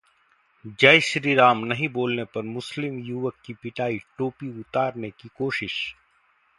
[0.79, 5.95] 'जय श्री राम' नहीं बोलने पर मुस्लिम युवक की पिटाई, टोपी उतारने की कोशिश